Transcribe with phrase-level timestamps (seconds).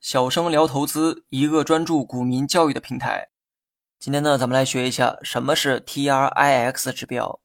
[0.00, 3.28] 小生聊投资，一个专注股民教育的平台。
[4.00, 7.38] 今天呢，咱们来学一下什么是 TRIX 指标。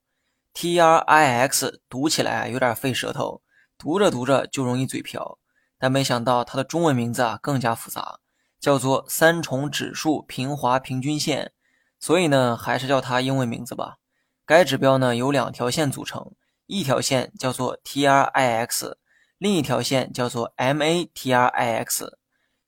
[0.56, 3.44] TRIX 读起来有点费舌头，
[3.78, 5.38] 读着读着就容易嘴瓢。
[5.78, 8.20] 但没想到它的中文名字啊更加复杂，
[8.60, 11.52] 叫做三重指数平滑平均线。
[12.00, 13.98] 所以呢，还是叫它英文名字吧。
[14.44, 16.32] 该指标呢由两条线组成，
[16.66, 18.96] 一条线叫做 TRIX，
[19.42, 22.12] 另一条线叫做 MATRIX。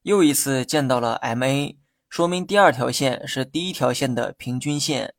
[0.02, 1.77] 又一次见到了 MA，
[2.09, 5.14] 说明第二条线是第一条线的平均线。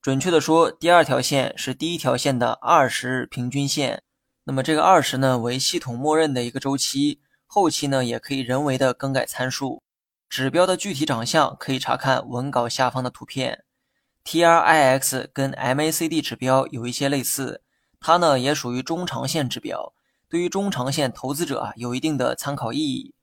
[0.00, 4.04] 准确的说，第二条线是第一条线的二十日平均线。
[4.44, 9.82] 那么这个二十呢为系统默认的一个周期，后期呢也可以人为的更改参数。
[10.28, 13.64] 指标的具体长相可以查看文稿下方的图片。
[14.24, 17.64] TRIX 跟 MACD 指标有一些类似，
[17.98, 19.92] 它呢也属于中长线指标，
[20.30, 23.14] 对于中长线投资者啊有一定的参考意义。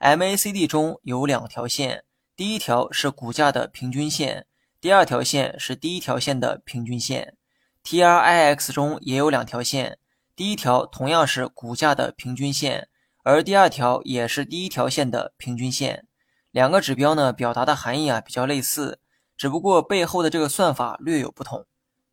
[0.00, 2.04] MACD 中有两条线，
[2.34, 4.46] 第一条是股价的平均线，
[4.80, 7.36] 第二条线是第一条线的平均线。
[7.84, 9.98] TRIX 中也有两条线，
[10.34, 12.88] 第一条同样是股价的平均线，
[13.22, 16.06] 而第二条也是第一条线的平均线。
[16.50, 18.98] 两个指标呢表达的含义啊比较类似。
[19.36, 21.66] 只不过背后的这个算法略有不同。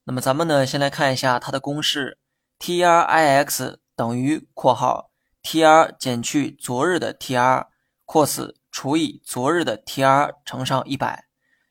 [0.03, 2.17] 那么咱们呢，先来看一下它的公式
[2.59, 5.11] ：TRIX 等于（括号
[5.43, 7.67] ）TR 减去昨日的 TR，
[8.05, 11.25] 括四除以昨日的 TR 乘上一百。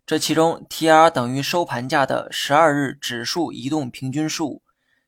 [0.06, 4.62] 这其中 TR 等于收盘价的十二日指数移动平均数。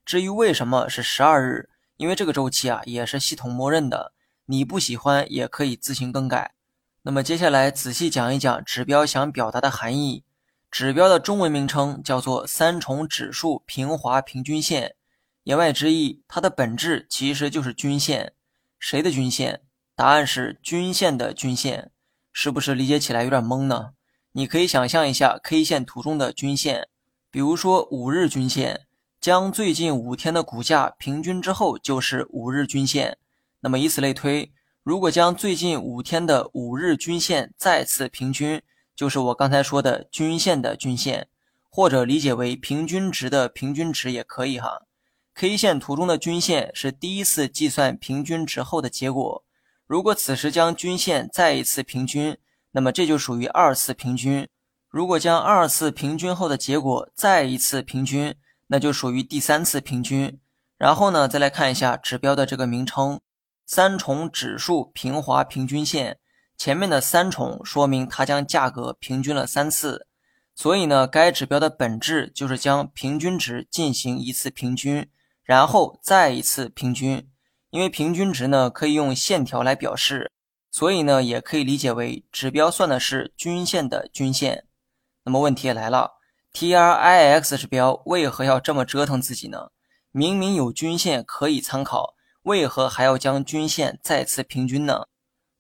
[0.05, 4.12] 至于为什么是十二日，因为这个周期啊也是系统默认的，
[4.47, 6.55] 你不喜欢也可以自行更改。
[7.03, 10.25] 那么接下来仔细讲一讲指标想表达的含义。
[10.70, 14.97] 指标的中文名称叫做三重指数平滑平均线，
[15.45, 18.33] 言外之意，它的本质其实就是均线。
[18.78, 19.62] 谁的均线？
[19.95, 21.91] 答案是均线的均线。
[22.33, 23.91] 是不是理解起来有点懵呢？
[24.33, 26.89] 你可以想象一下 K 线图中的均线，
[27.30, 28.86] 比如说五日均线，
[29.20, 33.19] 将最近五天的股价平均之后就是五日均线。
[33.61, 34.52] 那么以此类推，
[34.83, 38.61] 如果将最近五天的五日均线再次平均。
[38.96, 41.27] 就是我刚才说的均线的均线，
[41.69, 44.83] 或者理解为平均值的平均值也可以哈。
[45.36, 49.45] K 线图中的均线是第一次计算平均值后的结果。
[49.84, 52.39] 如果此时将均线再一次平均，
[52.70, 54.46] 那么这就属于二次平均。
[54.89, 58.33] 如果将二次平均后的结果再一次平均，
[58.68, 60.39] 那就属于第三次平均。
[60.78, 63.20] 然后呢，再来看一下指标的这个名称：
[63.66, 66.18] 三重指数平滑平均线。
[66.56, 70.06] 前面的三重说明它将价格平均了三次，
[70.55, 75.08] 所以呢，该指标的本质就是将平均值进行一次平均，
[75.45, 77.31] 然后再一次平均。
[77.71, 80.31] 因为平均值呢可以用线条来表示，
[80.71, 84.69] 所以呢也可以理解为指标算的是均线的均线。
[85.25, 86.13] 那么问题也来了
[86.53, 89.71] ，TRIX 指标为何要这么折腾自己呢？
[90.13, 95.07] 明明有均线可以参考，为何还要将均线再次平均呢？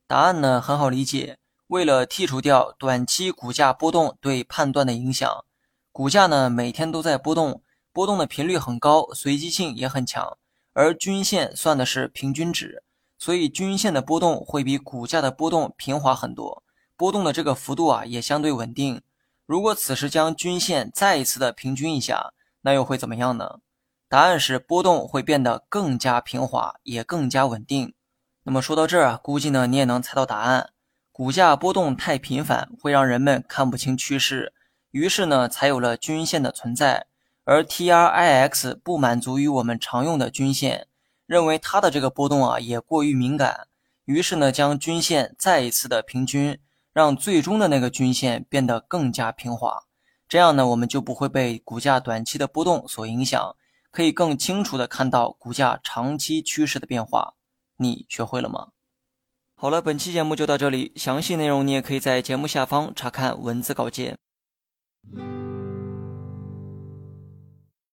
[0.06, 5.44] 答案呢很好理解，为了剔除掉短期股价波动对判断的影响，
[5.90, 7.63] 股价呢每天都在波动，
[7.94, 10.36] 波动的频率很高，随机性也很强。
[10.72, 12.82] 而均线算的是平均值，
[13.16, 16.64] 所以均线的波动会比股价的波动平滑很多，
[16.96, 19.00] 波动的这个幅度啊也相对稳定。
[19.46, 23.60] 如果此时将均线再一次的平均一下，那又会怎么样呢？
[24.08, 27.94] 答案是波动会变得更加平滑，也更加稳定。
[28.42, 30.70] 那么说到这儿啊，估计呢你也能猜到答案。
[31.12, 34.52] 股价波动太频繁，会让人们看不清趋势，
[34.90, 37.06] 于是呢才有了均线的存在。
[37.44, 40.88] 而 TRIX 不满足于我们常用的均线，
[41.26, 43.68] 认为它的这个波动啊也过于敏感，
[44.06, 46.58] 于是呢将均线再一次的平均，
[46.92, 49.84] 让最终的那个均线变得更加平滑。
[50.26, 53.56] 这样呢我们就不会被股价短期的波动所影响，
[53.90, 57.34] 可以更清楚的看到股价长期趋势的变化。
[57.76, 58.68] 你学会了吗？
[59.54, 64.16] 好了，本期节目就到这里，详细内容你也可以在节目下方查看文字稿件。